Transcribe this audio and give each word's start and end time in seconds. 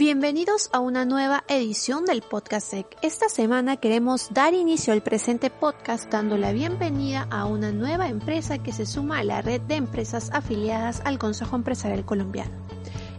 Bienvenidos 0.00 0.70
a 0.72 0.80
una 0.80 1.04
nueva 1.04 1.44
edición 1.46 2.06
del 2.06 2.22
Podcast 2.22 2.70
Sec. 2.70 2.86
Esta 3.02 3.28
semana 3.28 3.76
queremos 3.76 4.32
dar 4.32 4.54
inicio 4.54 4.94
al 4.94 5.02
presente 5.02 5.50
podcast 5.50 6.10
dando 6.10 6.38
la 6.38 6.52
bienvenida 6.52 7.26
a 7.30 7.44
una 7.44 7.70
nueva 7.70 8.08
empresa 8.08 8.56
que 8.56 8.72
se 8.72 8.86
suma 8.86 9.18
a 9.18 9.24
la 9.24 9.42
red 9.42 9.60
de 9.60 9.74
empresas 9.74 10.30
afiliadas 10.32 11.02
al 11.04 11.18
Consejo 11.18 11.54
Empresarial 11.54 12.06
Colombiano. 12.06 12.50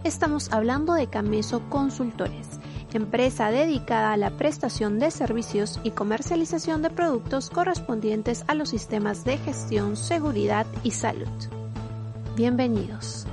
Estamos 0.03 0.51
hablando 0.51 0.95
de 0.95 1.05
Cameso 1.05 1.61
Consultores, 1.69 2.47
empresa 2.93 3.51
dedicada 3.51 4.13
a 4.13 4.17
la 4.17 4.31
prestación 4.31 4.97
de 4.97 5.11
servicios 5.11 5.79
y 5.83 5.91
comercialización 5.91 6.81
de 6.81 6.89
productos 6.89 7.51
correspondientes 7.51 8.43
a 8.47 8.55
los 8.55 8.69
sistemas 8.69 9.23
de 9.23 9.37
gestión, 9.37 9.95
seguridad 9.95 10.65
y 10.83 10.89
salud. 10.89 11.29
Bienvenidos. 12.35 13.27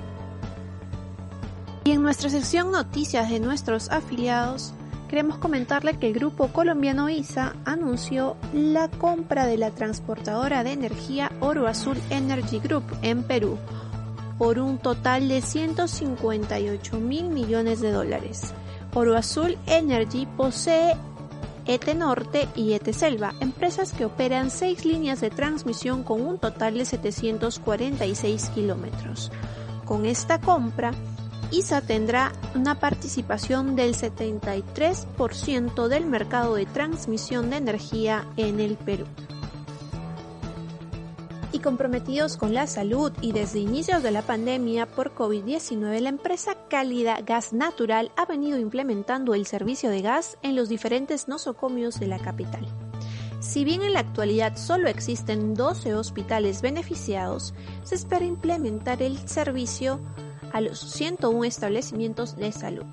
Y 1.89 1.93
en 1.93 2.03
nuestra 2.03 2.29
sección 2.29 2.71
Noticias 2.71 3.31
de 3.31 3.41
nuestros 3.41 3.89
afiliados, 3.89 4.75
queremos 5.09 5.39
comentarle 5.39 5.99
que 5.99 6.09
el 6.09 6.13
grupo 6.13 6.49
colombiano 6.49 7.09
ISA 7.09 7.57
anunció 7.65 8.37
la 8.53 8.89
compra 8.89 9.47
de 9.47 9.57
la 9.57 9.71
transportadora 9.71 10.65
de 10.65 10.73
energía 10.73 11.33
Oro 11.41 11.67
Azul 11.67 11.97
Energy 12.11 12.59
Group 12.59 12.85
en 13.01 13.23
Perú 13.23 13.57
por 14.37 14.59
un 14.59 14.77
total 14.77 15.29
de 15.29 15.41
158 15.41 16.99
mil 16.99 17.31
millones 17.31 17.81
de 17.81 17.91
dólares. 17.91 18.53
Oro 18.93 19.17
Azul 19.17 19.57
Energy 19.65 20.27
posee 20.37 20.95
ET 21.65 21.95
Norte 21.95 22.49
y 22.55 22.75
ET 22.75 22.87
Selva, 22.93 23.33
empresas 23.41 23.95
que 23.95 24.05
operan 24.05 24.51
seis 24.51 24.85
líneas 24.85 25.23
de 25.23 25.31
transmisión 25.31 26.03
con 26.03 26.21
un 26.21 26.39
total 26.39 26.75
de 26.75 26.85
746 26.85 28.51
kilómetros. 28.51 29.33
Con 29.87 30.05
esta 30.05 30.39
compra, 30.39 30.93
ISA 31.51 31.81
tendrá 31.81 32.33
una 32.55 32.79
participación 32.79 33.75
del 33.75 33.95
73% 33.95 35.89
del 35.89 36.05
mercado 36.05 36.55
de 36.55 36.67
transmisión 36.67 37.49
de 37.49 37.57
energía 37.57 38.27
en 38.37 38.61
el 38.61 38.77
Perú. 38.77 39.07
Y 41.51 41.61
comprometidos 41.61 42.37
con 42.37 42.53
la 42.53 42.67
salud 42.67 43.11
y 43.23 43.33
desde 43.33 43.61
inicios 43.61 44.03
de 44.03 44.11
la 44.11 44.21
pandemia 44.21 44.85
por 44.85 45.15
COVID-19, 45.15 46.01
la 46.01 46.11
empresa 46.11 46.55
Cálida 46.69 47.23
Gas 47.23 47.55
Natural 47.55 48.13
ha 48.17 48.27
venido 48.27 48.59
implementando 48.59 49.33
el 49.35 49.47
servicio 49.47 49.89
de 49.89 50.03
gas 50.03 50.37
en 50.43 50.55
los 50.55 50.69
diferentes 50.69 51.29
nosocomios 51.29 51.99
de 51.99 52.09
la 52.09 52.19
capital. 52.19 52.69
Si 53.41 53.65
bien 53.65 53.83
en 53.83 53.95
la 53.95 54.01
actualidad 54.01 54.57
solo 54.57 54.89
existen 54.89 55.55
12 55.55 55.95
hospitales 55.95 56.61
beneficiados, 56.61 57.55
se 57.85 57.95
espera 57.95 58.27
implementar 58.27 59.01
el 59.01 59.17
servicio 59.27 60.01
a 60.53 60.61
los 60.61 60.79
101 60.79 61.45
establecimientos 61.45 62.37
de 62.37 62.53
salud, 62.53 62.87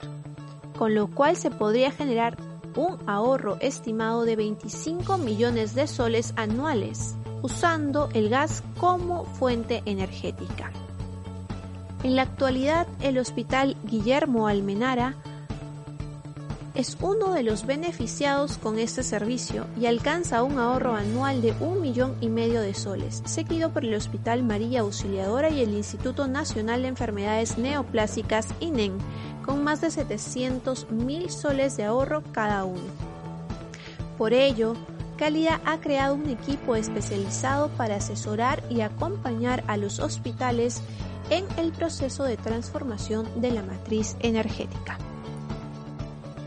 con 0.78 0.96
lo 0.96 1.08
cual 1.08 1.36
se 1.36 1.52
podría 1.52 1.92
generar 1.92 2.38
un 2.76 2.98
ahorro 3.08 3.58
estimado 3.62 4.26
de 4.26 4.36
25 4.36 5.18
millones 5.18 5.76
de 5.76 5.88
soles 5.88 6.34
anuales, 6.36 7.16
usando 7.42 8.10
el 8.14 8.30
gas 8.30 8.64
como 8.80 9.26
fuente 9.26 9.82
energética. 9.86 10.72
En 12.04 12.16
la 12.16 12.24
actualidad, 12.24 12.88
el 13.02 13.18
Hospital 13.18 13.78
Guillermo 13.84 14.48
Almenara 14.48 15.16
es 16.76 16.98
uno 17.00 17.34
de 17.34 17.42
los 17.42 17.66
beneficiados 17.66 18.58
con 18.58 18.78
este 18.78 19.02
servicio 19.02 19.66
y 19.80 19.86
alcanza 19.86 20.44
un 20.44 20.60
ahorro 20.60 20.94
anual 20.94 21.42
de 21.42 21.54
un 21.62 21.82
millón 21.82 22.18
y 22.20 22.28
medio 22.28 22.62
de 22.62 22.74
soles, 22.74 23.24
seguido 23.26 23.72
por 23.72 23.86
el 23.86 23.96
Hospital 23.96 24.44
María 24.44 24.82
Auxiliadora 24.82 25.50
y 25.50 25.62
el 25.62 25.74
Instituto 25.74 26.28
Nacional 26.28 26.82
de 26.82 26.90
Enfermedades 26.90 27.58
Neoplásicas 27.58 28.48
INEN, 28.60 28.98
con 29.46 29.64
más 29.64 29.80
de 29.80 29.90
700 29.90 30.92
mil 30.92 31.30
soles 31.30 31.78
de 31.78 31.86
ahorro 31.86 32.24
cada 32.34 32.66
uno. 32.66 32.84
Por 34.18 34.34
ello, 34.34 34.74
Cálida 35.18 35.62
ha 35.64 35.80
creado 35.80 36.16
un 36.16 36.30
equipo 36.30 36.76
especializado 36.76 37.70
para 37.70 37.96
asesorar 37.96 38.62
y 38.70 38.82
acompañar 38.82 39.64
a 39.68 39.78
los 39.78 40.00
hospitales 40.00 40.82
en 41.30 41.46
el 41.58 41.72
proceso 41.72 42.26
de 42.26 42.36
transformación 42.36 43.26
de 43.40 43.52
la 43.52 43.64
matriz 43.64 44.18
energética 44.20 44.98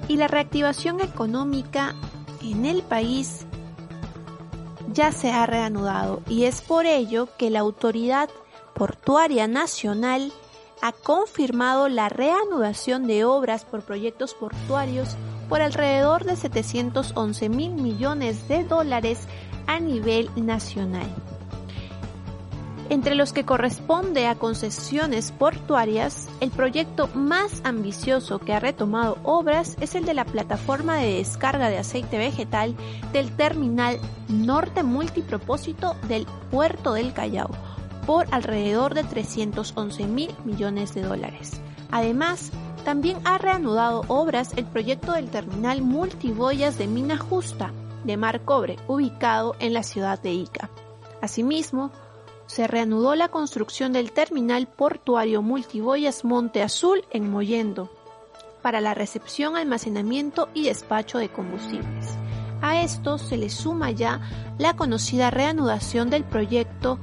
y 0.09 0.17
la 0.17 0.27
reactivación 0.27 1.01
económica 1.01 1.95
en 2.43 2.65
el 2.65 2.83
país 2.83 3.47
ya 4.93 5.13
se 5.13 5.31
ha 5.31 5.47
reanudado. 5.47 6.23
Y 6.29 6.45
es 6.45 6.61
por 6.61 6.87
ello 6.87 7.29
que 7.39 7.51
la 7.51 7.61
Autoridad 7.61 8.29
Portuaria 8.75 9.47
Nacional 9.47 10.33
ha 10.81 10.93
confirmado 10.93 11.89
la 11.89 12.09
reanudación 12.09 13.07
de 13.07 13.25
obras 13.25 13.65
por 13.65 13.83
proyectos 13.83 14.35
portuarios 14.35 15.17
por 15.49 15.61
alrededor 15.61 16.25
de 16.25 16.37
711 16.37 17.49
mil 17.49 17.73
millones 17.73 18.49
de 18.49 18.65
dólares 18.65 19.27
a 19.67 19.81
nivel 19.81 20.31
nacional 20.37 21.09
entre 22.91 23.15
los 23.15 23.33
que 23.33 23.45
corresponde 23.45 24.27
a 24.27 24.35
concesiones 24.35 25.31
portuarias, 25.33 26.29
el 26.41 26.51
proyecto 26.51 27.09
más 27.15 27.61
ambicioso 27.65 28.39
que 28.39 28.55
ha 28.55 28.61
retomado 28.61 29.19
obras 29.25 29.77
es 29.81 29.95
el 29.95 30.07
de 30.07 30.15
la 30.15 30.25
plataforma 30.25 30.97
de 30.97 31.17
descarga 31.17 31.69
de 31.69 31.79
aceite 31.79 32.17
vegetal 32.17 32.75
del 33.13 33.31
terminal 33.37 33.99
norte 34.29 34.83
multipropósito 34.83 35.97
del 36.09 36.27
puerto 36.51 36.95
del 36.95 37.13
Callao, 37.13 37.51
por 38.07 38.27
alrededor 38.31 38.95
de 38.95 39.05
311 39.05 40.07
mil 40.07 40.31
millones 40.47 40.95
de 40.95 41.03
dólares. 41.03 41.61
Además, 41.91 42.51
también 42.85 43.19
ha 43.25 43.37
reanudado 43.37 44.05
obras 44.09 44.53
el 44.57 44.65
proyecto 44.65 45.13
del 45.13 45.29
terminal 45.29 45.83
multiboyas 45.83 46.79
de 46.79 46.87
Mina 46.87 47.19
Justa, 47.19 47.71
de 48.05 48.17
Mar 48.17 48.47
Cobre, 48.47 48.77
ubicado 48.87 49.57
en 49.59 49.75
la 49.75 49.83
ciudad 49.83 50.19
de 50.19 50.33
Ica. 50.33 50.71
Asimismo, 51.21 51.91
se 52.49 52.67
reanudó 52.67 53.15
la 53.15 53.29
construcción 53.29 53.93
del 53.93 54.11
terminal 54.11 54.67
portuario 54.67 55.43
multiboyas 55.43 56.25
Monte 56.25 56.63
Azul 56.63 57.05
en 57.11 57.31
Mollendo 57.31 57.91
para 58.63 58.81
la 58.81 58.95
recepción, 58.95 59.55
almacenamiento 59.57 60.49
y 60.55 60.65
despacho 60.65 61.19
de 61.19 61.29
combustibles. 61.29 62.17
A 62.61 62.83
esto 62.83 63.19
se 63.19 63.37
le 63.37 63.51
suma 63.51 63.91
ya 63.91 64.21
la 64.59 64.75
conocida 64.75 65.31
reanudación 65.31 66.11
del 66.11 66.25
proyecto 66.25 66.99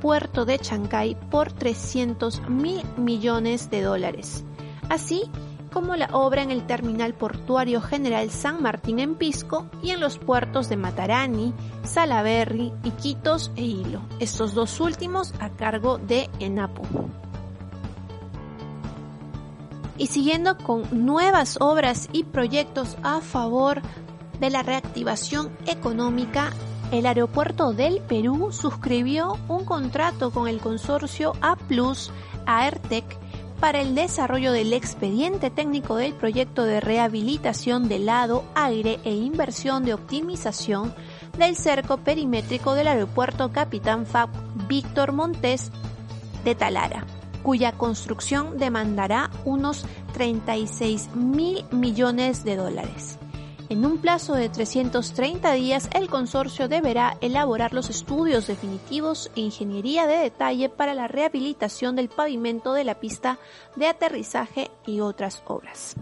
Puerto 0.00 0.44
de 0.44 0.58
Chancay 0.58 1.16
por 1.30 1.50
300 1.50 2.48
mil 2.48 2.82
millones 2.96 3.70
de 3.70 3.82
dólares, 3.82 4.44
así 4.88 5.30
como 5.72 5.96
la 5.96 6.08
obra 6.12 6.42
en 6.42 6.50
el 6.50 6.66
Terminal 6.66 7.14
Portuario 7.14 7.80
General 7.80 8.30
San 8.30 8.62
Martín 8.62 8.98
en 8.98 9.14
Pisco 9.14 9.66
y 9.82 9.90
en 9.90 10.00
los 10.00 10.18
puertos 10.18 10.68
de 10.68 10.76
Matarani, 10.76 11.54
Salaberry, 11.92 12.72
Iquitos 12.84 13.50
e 13.56 13.62
Hilo, 13.62 14.02
estos 14.20 14.54
dos 14.54 14.78
últimos 14.78 15.34
a 15.40 15.50
cargo 15.50 15.98
de 15.98 16.30
ENAPO. 16.38 16.82
Y 19.98 20.06
siguiendo 20.06 20.56
con 20.56 20.84
nuevas 21.04 21.58
obras 21.60 22.08
y 22.12 22.22
proyectos 22.22 22.96
a 23.02 23.20
favor 23.20 23.82
de 24.38 24.50
la 24.50 24.62
reactivación 24.62 25.50
económica, 25.66 26.52
el 26.92 27.06
aeropuerto 27.06 27.72
del 27.72 28.00
Perú 28.02 28.52
suscribió 28.52 29.36
un 29.48 29.64
contrato 29.64 30.30
con 30.30 30.46
el 30.46 30.60
consorcio 30.60 31.32
A 31.40 31.56
Plus 31.56 32.12
Airtech 32.46 33.18
para 33.58 33.80
el 33.80 33.96
desarrollo 33.96 34.52
del 34.52 34.72
expediente 34.72 35.50
técnico 35.50 35.96
del 35.96 36.14
proyecto 36.14 36.64
de 36.64 36.80
rehabilitación 36.80 37.88
del 37.88 38.06
lado, 38.06 38.44
aire 38.54 39.00
e 39.04 39.12
inversión 39.12 39.84
de 39.84 39.92
optimización 39.92 40.94
del 41.40 41.56
cerco 41.56 41.96
perimétrico 41.96 42.74
del 42.74 42.86
aeropuerto 42.86 43.50
Capitán 43.50 44.06
Fab 44.06 44.28
Víctor 44.68 45.12
Montes 45.12 45.72
de 46.44 46.54
Talara, 46.54 47.06
cuya 47.42 47.72
construcción 47.72 48.58
demandará 48.58 49.30
unos 49.44 49.86
36 50.12 51.16
mil 51.16 51.64
millones 51.72 52.44
de 52.44 52.56
dólares. 52.56 53.18
En 53.70 53.86
un 53.86 53.98
plazo 53.98 54.34
de 54.34 54.48
330 54.48 55.52
días, 55.52 55.88
el 55.94 56.08
consorcio 56.08 56.68
deberá 56.68 57.16
elaborar 57.20 57.72
los 57.72 57.88
estudios 57.88 58.46
definitivos 58.46 59.30
e 59.34 59.40
ingeniería 59.40 60.06
de 60.06 60.18
detalle 60.18 60.68
para 60.68 60.92
la 60.92 61.08
rehabilitación 61.08 61.96
del 61.96 62.08
pavimento 62.08 62.74
de 62.74 62.84
la 62.84 63.00
pista 63.00 63.38
de 63.76 63.86
aterrizaje 63.86 64.70
y 64.86 65.00
otras 65.00 65.42
obras. 65.46 65.96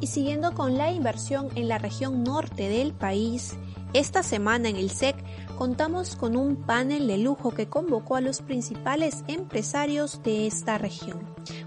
Y 0.00 0.08
siguiendo 0.08 0.52
con 0.52 0.76
la 0.76 0.92
inversión 0.92 1.48
en 1.54 1.68
la 1.68 1.78
región 1.78 2.22
norte 2.22 2.68
del 2.68 2.92
país, 2.92 3.56
esta 3.92 4.22
semana 4.22 4.68
en 4.68 4.76
el 4.76 4.90
SEC 4.90 5.16
contamos 5.56 6.16
con 6.16 6.36
un 6.36 6.56
panel 6.56 7.06
de 7.06 7.16
lujo 7.16 7.52
que 7.52 7.68
convocó 7.68 8.16
a 8.16 8.20
los 8.20 8.42
principales 8.42 9.24
empresarios 9.26 10.22
de 10.22 10.46
esta 10.46 10.76
región. 10.76 11.20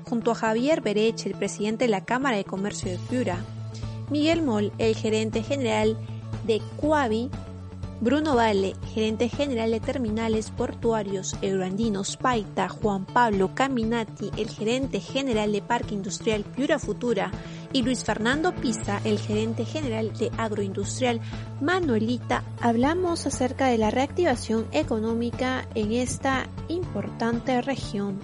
Junto 0.07 0.31
a 0.31 0.35
Javier 0.35 0.81
Berech, 0.81 1.25
el 1.25 1.33
presidente 1.33 1.85
de 1.85 1.91
la 1.91 2.05
Cámara 2.05 2.37
de 2.37 2.43
Comercio 2.43 2.91
de 2.91 2.99
Piura, 3.09 3.43
Miguel 4.11 4.43
Moll, 4.43 4.71
el 4.77 4.95
gerente 4.95 5.41
general 5.41 5.97
de 6.45 6.61
Cuavi, 6.77 7.29
Bruno 8.01 8.35
Valle, 8.35 8.75
gerente 8.93 9.27
general 9.27 9.71
de 9.71 9.81
terminales 9.81 10.51
portuarios 10.51 11.35
euroandinos 11.41 12.15
Paita, 12.15 12.69
Juan 12.69 13.05
Pablo 13.05 13.53
Caminati, 13.53 14.31
el 14.37 14.49
gerente 14.49 15.01
general 15.01 15.51
de 15.51 15.61
Parque 15.61 15.95
Industrial 15.95 16.43
Piura 16.43 16.79
Futura, 16.79 17.31
y 17.71 17.83
Luis 17.83 18.03
Fernando 18.03 18.53
Pisa, 18.55 18.99
el 19.03 19.19
gerente 19.19 19.65
general 19.65 20.11
de 20.17 20.31
Agroindustrial 20.37 21.21
Manuelita, 21.61 22.43
hablamos 22.61 23.27
acerca 23.27 23.67
de 23.67 23.77
la 23.77 23.91
reactivación 23.91 24.67
económica 24.71 25.67
en 25.75 25.91
esta 25.91 26.47
importante 26.67 27.61
región. 27.61 28.19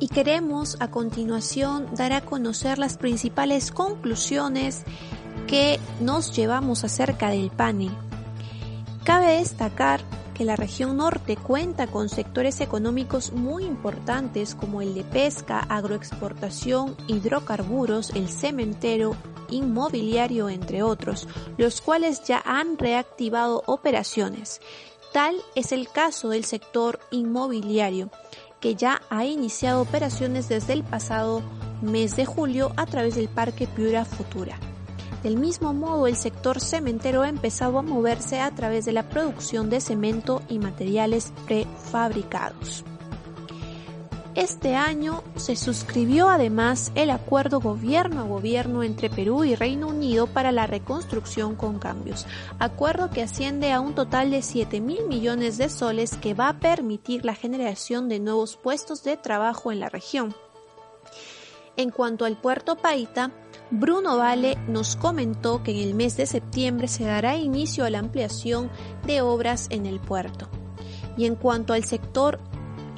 Y 0.00 0.08
queremos 0.08 0.76
a 0.80 0.90
continuación 0.90 1.86
dar 1.94 2.12
a 2.12 2.20
conocer 2.20 2.78
las 2.78 2.96
principales 2.96 3.72
conclusiones 3.72 4.84
que 5.46 5.80
nos 6.00 6.34
llevamos 6.34 6.84
acerca 6.84 7.30
del 7.30 7.50
panel. 7.50 7.90
Cabe 9.04 9.38
destacar 9.38 10.00
que 10.38 10.44
la 10.44 10.54
región 10.54 10.98
norte 10.98 11.36
cuenta 11.36 11.88
con 11.88 12.08
sectores 12.08 12.60
económicos 12.60 13.32
muy 13.32 13.64
importantes 13.64 14.54
como 14.54 14.80
el 14.80 14.94
de 14.94 15.02
pesca, 15.02 15.58
agroexportación, 15.68 16.96
hidrocarburos, 17.08 18.10
el 18.10 18.28
cementero, 18.28 19.16
inmobiliario, 19.50 20.48
entre 20.48 20.84
otros, 20.84 21.26
los 21.56 21.80
cuales 21.80 22.22
ya 22.22 22.40
han 22.46 22.78
reactivado 22.78 23.64
operaciones. 23.66 24.60
Tal 25.12 25.34
es 25.56 25.72
el 25.72 25.88
caso 25.88 26.28
del 26.28 26.44
sector 26.44 27.00
inmobiliario, 27.10 28.08
que 28.60 28.76
ya 28.76 29.02
ha 29.10 29.24
iniciado 29.24 29.82
operaciones 29.82 30.48
desde 30.48 30.72
el 30.74 30.84
pasado 30.84 31.42
mes 31.82 32.14
de 32.14 32.26
julio 32.26 32.72
a 32.76 32.86
través 32.86 33.16
del 33.16 33.28
Parque 33.28 33.66
Piura 33.66 34.04
Futura. 34.04 34.56
Del 35.28 35.36
mismo 35.36 35.74
modo, 35.74 36.06
el 36.06 36.16
sector 36.16 36.58
cementero 36.58 37.20
ha 37.20 37.28
empezado 37.28 37.78
a 37.78 37.82
moverse 37.82 38.40
a 38.40 38.50
través 38.54 38.86
de 38.86 38.92
la 38.92 39.10
producción 39.10 39.68
de 39.68 39.82
cemento 39.82 40.40
y 40.48 40.58
materiales 40.58 41.34
prefabricados. 41.44 42.82
Este 44.34 44.74
año 44.74 45.22
se 45.36 45.54
suscribió 45.54 46.30
además 46.30 46.92
el 46.94 47.10
acuerdo 47.10 47.60
gobierno 47.60 48.22
a 48.22 48.24
gobierno 48.24 48.82
entre 48.82 49.10
Perú 49.10 49.44
y 49.44 49.54
Reino 49.54 49.88
Unido 49.88 50.28
para 50.28 50.50
la 50.50 50.66
reconstrucción 50.66 51.56
con 51.56 51.78
cambios, 51.78 52.24
acuerdo 52.58 53.10
que 53.10 53.22
asciende 53.22 53.70
a 53.70 53.80
un 53.80 53.94
total 53.94 54.30
de 54.30 54.40
7 54.40 54.80
mil 54.80 55.08
millones 55.08 55.58
de 55.58 55.68
soles 55.68 56.16
que 56.16 56.32
va 56.32 56.48
a 56.48 56.58
permitir 56.58 57.26
la 57.26 57.34
generación 57.34 58.08
de 58.08 58.18
nuevos 58.18 58.56
puestos 58.56 59.04
de 59.04 59.18
trabajo 59.18 59.72
en 59.72 59.80
la 59.80 59.90
región. 59.90 60.34
En 61.76 61.90
cuanto 61.90 62.24
al 62.24 62.38
puerto 62.38 62.76
Paita, 62.76 63.30
Bruno 63.70 64.16
Vale 64.16 64.56
nos 64.66 64.96
comentó 64.96 65.62
que 65.62 65.72
en 65.72 65.88
el 65.88 65.94
mes 65.94 66.16
de 66.16 66.26
septiembre 66.26 66.88
se 66.88 67.04
dará 67.04 67.36
inicio 67.36 67.84
a 67.84 67.90
la 67.90 67.98
ampliación 67.98 68.70
de 69.06 69.20
obras 69.20 69.66
en 69.70 69.84
el 69.84 70.00
puerto. 70.00 70.48
Y 71.16 71.26
en 71.26 71.34
cuanto 71.34 71.74
al 71.74 71.84
sector 71.84 72.38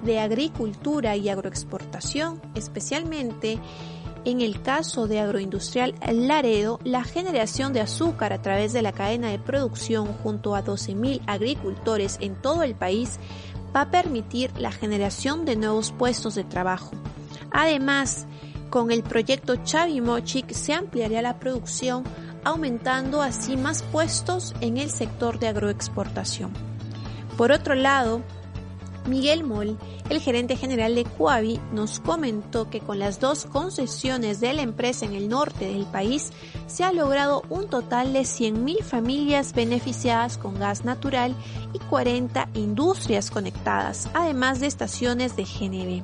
de 0.04 0.20
agricultura 0.20 1.16
y 1.16 1.28
agroexportación, 1.28 2.40
especialmente 2.54 3.58
en 4.24 4.42
el 4.42 4.62
caso 4.62 5.08
de 5.08 5.18
Agroindustrial 5.18 5.94
Laredo, 6.12 6.78
la 6.84 7.04
generación 7.04 7.72
de 7.72 7.80
azúcar 7.80 8.32
a 8.32 8.42
través 8.42 8.72
de 8.72 8.82
la 8.82 8.92
cadena 8.92 9.28
de 9.28 9.38
producción 9.38 10.06
junto 10.22 10.54
a 10.54 10.62
12.000 10.62 11.22
agricultores 11.26 12.18
en 12.20 12.34
todo 12.34 12.62
el 12.62 12.74
país 12.74 13.18
va 13.74 13.82
a 13.82 13.90
permitir 13.90 14.50
la 14.58 14.72
generación 14.72 15.44
de 15.44 15.56
nuevos 15.56 15.92
puestos 15.92 16.34
de 16.34 16.44
trabajo. 16.44 16.90
Además, 17.50 18.26
con 18.70 18.90
el 18.90 19.02
proyecto 19.02 19.56
Chavimochic 19.56 20.52
se 20.52 20.72
ampliaría 20.72 21.20
la 21.20 21.38
producción, 21.38 22.04
aumentando 22.44 23.20
así 23.20 23.56
más 23.56 23.82
puestos 23.82 24.54
en 24.60 24.78
el 24.78 24.90
sector 24.90 25.38
de 25.38 25.48
agroexportación. 25.48 26.52
Por 27.36 27.52
otro 27.52 27.74
lado, 27.74 28.22
Miguel 29.06 29.44
Moll, 29.44 29.78
el 30.08 30.20
gerente 30.20 30.56
general 30.56 30.94
de 30.94 31.04
Cuavi, 31.04 31.58
nos 31.72 32.00
comentó 32.00 32.70
que 32.70 32.80
con 32.80 32.98
las 32.98 33.18
dos 33.18 33.46
concesiones 33.46 34.40
de 34.40 34.52
la 34.52 34.62
empresa 34.62 35.06
en 35.06 35.14
el 35.14 35.28
norte 35.28 35.66
del 35.66 35.86
país 35.86 36.32
se 36.66 36.84
ha 36.84 36.92
logrado 36.92 37.42
un 37.48 37.68
total 37.68 38.12
de 38.12 38.20
100.000 38.20 38.82
familias 38.82 39.52
beneficiadas 39.52 40.38
con 40.38 40.58
gas 40.58 40.84
natural 40.84 41.34
y 41.72 41.78
40 41.78 42.50
industrias 42.54 43.30
conectadas, 43.30 44.08
además 44.14 44.60
de 44.60 44.66
estaciones 44.66 45.34
de 45.34 45.44
GNB. 45.44 46.02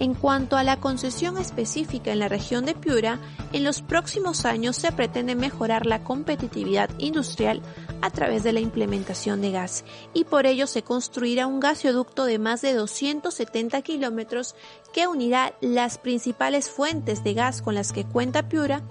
En 0.00 0.14
cuanto 0.14 0.56
a 0.56 0.64
la 0.64 0.80
concesión 0.80 1.38
específica 1.38 2.12
en 2.12 2.18
la 2.18 2.28
región 2.28 2.64
de 2.64 2.74
Piura, 2.74 3.20
en 3.52 3.62
los 3.62 3.80
próximos 3.80 4.44
años 4.44 4.76
se 4.76 4.90
pretende 4.90 5.36
mejorar 5.36 5.86
la 5.86 6.02
competitividad 6.02 6.90
industrial 6.98 7.62
a 8.02 8.10
través 8.10 8.42
de 8.42 8.52
la 8.52 8.60
implementación 8.60 9.40
de 9.40 9.52
gas 9.52 9.84
y 10.12 10.24
por 10.24 10.46
ello 10.46 10.66
se 10.66 10.82
construirá 10.82 11.46
un 11.46 11.60
gasoducto 11.60 12.24
de 12.24 12.40
más 12.40 12.60
de 12.60 12.74
270 12.74 13.80
kilómetros 13.82 14.56
que 14.92 15.06
unirá 15.06 15.54
las 15.60 15.98
principales 15.98 16.70
fuentes 16.70 17.22
de 17.22 17.34
gas 17.34 17.62
con 17.62 17.76
las 17.76 17.92
que 17.92 18.04
cuenta 18.04 18.48
Piura, 18.48 18.82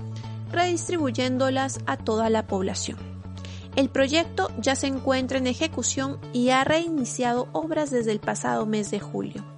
redistribuyéndolas 0.51 1.79
a 1.85 1.97
toda 1.97 2.29
la 2.29 2.47
población. 2.47 2.97
El 3.75 3.89
proyecto 3.89 4.51
ya 4.57 4.75
se 4.75 4.88
encuentra 4.88 5.38
en 5.38 5.47
ejecución 5.47 6.19
y 6.31 6.49
ha 6.49 6.63
reiniciado 6.63 7.49
obras 7.51 7.91
desde 7.91 8.11
el 8.11 8.19
pasado 8.19 8.65
mes 8.65 8.89
de 8.89 8.99
julio. 8.99 9.52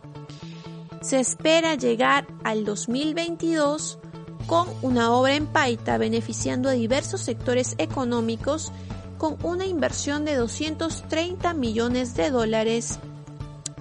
Se 1.05 1.19
espera 1.19 1.75
llegar 1.75 2.25
al 2.43 2.65
2022 2.65 3.99
con 4.47 4.67
una 4.81 5.11
obra 5.11 5.35
en 5.35 5.45
Paita 5.45 5.99
beneficiando 5.99 6.67
a 6.67 6.71
diversos 6.71 7.21
sectores 7.21 7.75
económicos 7.77 8.71
con 9.19 9.37
una 9.43 9.67
inversión 9.67 10.25
de 10.25 10.33
230 10.33 11.53
millones 11.53 12.15
de 12.15 12.31
dólares 12.31 12.97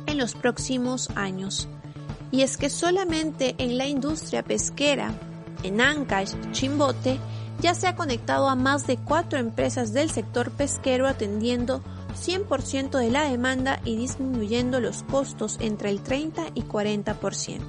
en 0.04 0.18
los 0.18 0.34
próximos 0.34 1.08
años. 1.14 1.66
Y 2.30 2.42
es 2.42 2.58
que 2.58 2.68
solamente 2.68 3.54
en 3.56 3.78
la 3.78 3.86
industria 3.86 4.42
pesquera, 4.42 5.14
en 5.62 5.80
Ancash, 5.80 6.34
Chimbote, 6.52 7.18
ya 7.58 7.74
se 7.74 7.86
ha 7.86 7.96
conectado 7.96 8.50
a 8.50 8.54
más 8.54 8.86
de 8.86 8.98
cuatro 8.98 9.38
empresas 9.38 9.94
del 9.94 10.10
sector 10.10 10.50
pesquero 10.50 11.08
atendiendo 11.08 11.82
100% 12.14 12.98
de 12.98 13.10
la 13.10 13.28
demanda 13.28 13.80
y 13.84 13.96
disminuyendo 13.96 14.80
los 14.80 15.02
costos 15.02 15.56
entre 15.60 15.90
el 15.90 16.00
30 16.00 16.46
y 16.54 16.62
40%. 16.62 17.60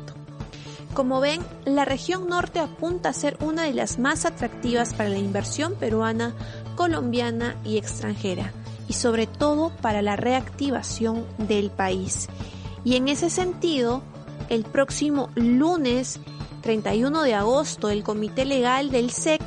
Como 0.93 1.19
ven, 1.19 1.41
la 1.65 1.83
región 1.83 2.29
norte 2.29 2.59
apunta 2.59 3.09
a 3.09 3.13
ser 3.13 3.37
una 3.41 3.63
de 3.63 3.73
las 3.73 3.99
más 3.99 4.25
atractivas 4.25 4.93
para 4.93 5.09
la 5.09 5.17
inversión 5.17 5.75
peruana, 5.75 6.33
colombiana 6.75 7.57
y 7.65 7.77
extranjera, 7.77 8.53
y 8.87 8.93
sobre 8.93 9.27
todo 9.27 9.71
para 9.81 10.01
la 10.01 10.15
reactivación 10.15 11.25
del 11.37 11.69
país. 11.69 12.29
Y 12.85 12.95
en 12.95 13.09
ese 13.09 13.29
sentido, 13.29 14.03
el 14.47 14.63
próximo 14.63 15.29
lunes 15.35 16.19
31 16.61 17.23
de 17.23 17.33
agosto, 17.33 17.89
el 17.89 18.03
Comité 18.03 18.45
Legal 18.45 18.89
del 18.89 19.11
SEC 19.11 19.41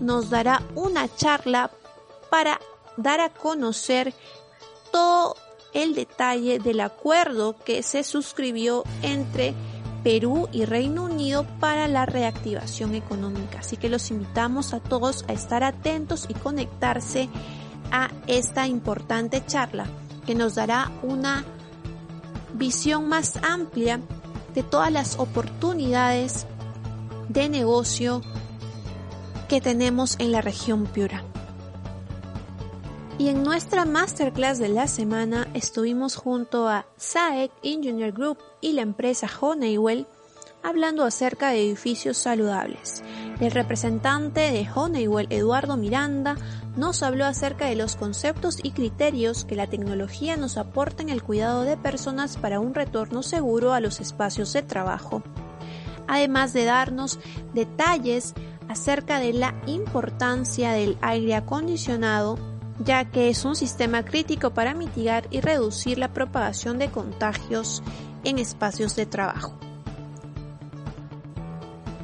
nos 0.00 0.28
dará 0.28 0.62
una 0.74 1.14
charla 1.14 1.70
para 2.30 2.58
dar 2.96 3.20
a 3.20 3.30
conocer 3.30 4.14
todo 4.92 5.36
el 5.72 5.94
detalle 5.94 6.58
del 6.58 6.80
acuerdo 6.80 7.56
que 7.64 7.82
se 7.82 8.02
suscribió 8.02 8.84
entre 9.02 9.54
Perú 10.02 10.48
y 10.50 10.64
Reino 10.64 11.04
Unido 11.04 11.46
para 11.60 11.86
la 11.86 12.06
reactivación 12.06 12.94
económica. 12.94 13.60
Así 13.60 13.76
que 13.76 13.88
los 13.88 14.10
invitamos 14.10 14.72
a 14.72 14.80
todos 14.80 15.24
a 15.28 15.32
estar 15.32 15.62
atentos 15.62 16.26
y 16.28 16.34
conectarse 16.34 17.28
a 17.92 18.10
esta 18.26 18.66
importante 18.66 19.44
charla 19.46 19.86
que 20.26 20.34
nos 20.34 20.54
dará 20.54 20.90
una 21.02 21.44
visión 22.54 23.08
más 23.08 23.36
amplia 23.42 24.00
de 24.54 24.62
todas 24.62 24.90
las 24.90 25.18
oportunidades 25.18 26.46
de 27.28 27.48
negocio 27.48 28.22
que 29.48 29.60
tenemos 29.60 30.16
en 30.18 30.32
la 30.32 30.40
región 30.40 30.86
Piura. 30.86 31.24
Y 33.20 33.28
en 33.28 33.42
nuestra 33.42 33.84
masterclass 33.84 34.58
de 34.58 34.70
la 34.70 34.88
semana 34.88 35.46
estuvimos 35.52 36.16
junto 36.16 36.68
a 36.68 36.86
SAEC 36.96 37.52
Engineer 37.62 38.12
Group 38.12 38.38
y 38.62 38.72
la 38.72 38.80
empresa 38.80 39.28
Honeywell 39.38 40.06
hablando 40.62 41.04
acerca 41.04 41.50
de 41.50 41.60
edificios 41.60 42.16
saludables. 42.16 43.02
El 43.38 43.50
representante 43.50 44.40
de 44.40 44.66
Honeywell, 44.74 45.26
Eduardo 45.28 45.76
Miranda, 45.76 46.38
nos 46.76 47.02
habló 47.02 47.26
acerca 47.26 47.66
de 47.66 47.76
los 47.76 47.94
conceptos 47.94 48.58
y 48.62 48.70
criterios 48.70 49.44
que 49.44 49.54
la 49.54 49.66
tecnología 49.66 50.38
nos 50.38 50.56
aporta 50.56 51.02
en 51.02 51.10
el 51.10 51.22
cuidado 51.22 51.64
de 51.64 51.76
personas 51.76 52.38
para 52.38 52.58
un 52.58 52.72
retorno 52.72 53.22
seguro 53.22 53.74
a 53.74 53.80
los 53.80 54.00
espacios 54.00 54.50
de 54.54 54.62
trabajo, 54.62 55.22
además 56.08 56.54
de 56.54 56.64
darnos 56.64 57.18
detalles 57.52 58.32
acerca 58.66 59.18
de 59.18 59.34
la 59.34 59.60
importancia 59.66 60.72
del 60.72 60.96
aire 61.02 61.34
acondicionado, 61.34 62.38
ya 62.80 63.04
que 63.04 63.28
es 63.28 63.44
un 63.44 63.54
sistema 63.54 64.04
crítico 64.04 64.50
para 64.50 64.74
mitigar 64.74 65.28
y 65.30 65.40
reducir 65.40 65.98
la 65.98 66.12
propagación 66.12 66.78
de 66.78 66.90
contagios 66.90 67.82
en 68.24 68.38
espacios 68.38 68.96
de 68.96 69.06
trabajo. 69.06 69.54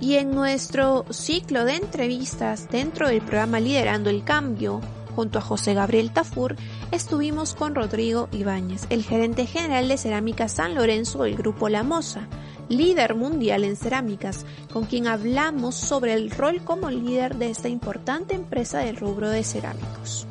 Y 0.00 0.14
en 0.16 0.30
nuestro 0.30 1.06
ciclo 1.11 1.64
de 1.64 1.76
entrevistas 1.76 2.68
dentro 2.71 3.09
del 3.09 3.23
programa 3.23 3.61
Liderando 3.61 4.11
el 4.11 4.25
Cambio, 4.25 4.83
junto 5.14 5.38
a 5.38 5.42
José 5.42 5.73
Gabriel 5.73 6.12
Tafur, 6.12 6.56
estuvimos 6.92 7.54
con 7.54 7.75
Rodrigo 7.75 8.28
Ibáñez, 8.30 8.87
el 8.90 9.02
gerente 9.02 9.47
general 9.47 9.88
de 9.88 9.97
Cerámica 9.97 10.49
San 10.49 10.75
Lorenzo 10.75 11.23
del 11.23 11.37
Grupo 11.37 11.71
La 11.71 11.83
Moza, 11.83 12.28
líder 12.68 13.14
mundial 13.14 13.64
en 13.64 13.76
cerámicas, 13.76 14.45
con 14.71 14.85
quien 14.85 15.06
hablamos 15.06 15.75
sobre 15.75 16.12
el 16.12 16.30
rol 16.30 16.62
como 16.62 16.90
líder 16.90 17.37
de 17.37 17.49
esta 17.49 17.71
importante 17.71 18.35
empresa 18.35 18.80
del 18.80 18.97
rubro 18.97 19.30
de 19.30 19.42
cerámicos. 19.42 20.26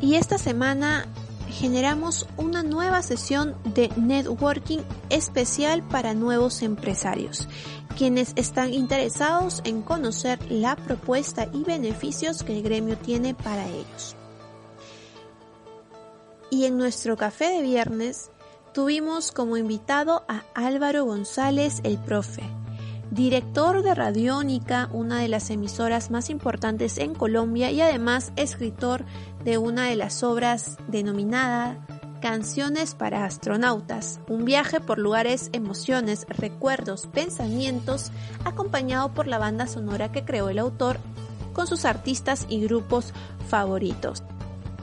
Y 0.00 0.16
esta 0.16 0.38
semana 0.38 1.06
generamos 1.48 2.26
una 2.36 2.62
nueva 2.62 3.02
sesión 3.02 3.54
de 3.64 3.90
networking 3.96 4.80
especial 5.10 5.82
para 5.82 6.14
nuevos 6.14 6.62
empresarios 6.62 7.48
quienes 7.96 8.32
están 8.36 8.74
interesados 8.74 9.60
en 9.64 9.82
conocer 9.82 10.38
la 10.50 10.76
propuesta 10.76 11.48
y 11.52 11.62
beneficios 11.62 12.42
que 12.42 12.56
el 12.56 12.62
gremio 12.62 12.96
tiene 12.98 13.34
para 13.34 13.66
ellos. 13.68 14.16
Y 16.50 16.66
en 16.66 16.76
nuestro 16.76 17.16
café 17.16 17.50
de 17.50 17.62
viernes 17.62 18.30
tuvimos 18.72 19.32
como 19.32 19.56
invitado 19.56 20.24
a 20.28 20.42
Álvaro 20.54 21.04
González 21.04 21.80
el 21.84 21.98
Profe, 21.98 22.42
director 23.14 23.82
de 23.82 23.94
Radiónica, 23.94 24.88
una 24.92 25.20
de 25.20 25.28
las 25.28 25.48
emisoras 25.50 26.10
más 26.10 26.30
importantes 26.30 26.98
en 26.98 27.14
Colombia 27.14 27.70
y 27.70 27.80
además 27.80 28.32
escritor 28.34 29.04
de 29.44 29.56
una 29.56 29.84
de 29.84 29.96
las 29.96 30.22
obras 30.22 30.76
denominada 30.88 31.78
Canciones 32.20 32.94
para 32.94 33.26
astronautas, 33.26 34.18
un 34.28 34.46
viaje 34.46 34.80
por 34.80 34.98
lugares, 34.98 35.50
emociones, 35.52 36.24
recuerdos, 36.26 37.06
pensamientos, 37.06 38.12
acompañado 38.46 39.12
por 39.12 39.26
la 39.26 39.36
banda 39.36 39.66
sonora 39.66 40.10
que 40.10 40.24
creó 40.24 40.48
el 40.48 40.58
autor 40.58 40.96
con 41.52 41.66
sus 41.66 41.84
artistas 41.84 42.46
y 42.48 42.62
grupos 42.62 43.12
favoritos. 43.46 44.22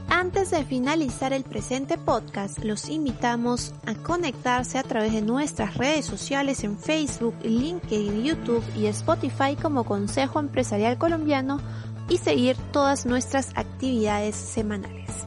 Antes 0.08 0.50
de 0.50 0.64
finalizar 0.64 1.32
el 1.32 1.44
presente 1.44 1.98
podcast, 1.98 2.62
los 2.64 2.88
invitamos 2.88 3.74
a 3.86 3.94
conectarse 3.94 4.78
a 4.78 4.82
través 4.82 5.12
de 5.12 5.22
nuestras 5.22 5.76
redes 5.76 6.06
sociales 6.06 6.64
en 6.64 6.78
Facebook, 6.78 7.34
LinkedIn, 7.42 8.22
YouTube 8.22 8.64
y 8.76 8.86
Spotify 8.86 9.56
como 9.60 9.84
Consejo 9.84 10.40
Empresarial 10.40 10.98
Colombiano 10.98 11.60
y 12.08 12.18
seguir 12.18 12.56
todas 12.72 13.06
nuestras 13.06 13.50
actividades 13.56 14.36
semanales. 14.36 15.26